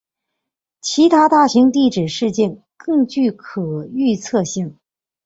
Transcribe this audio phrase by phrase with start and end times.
[0.81, 4.79] 其他大型地质事件更具可预测性。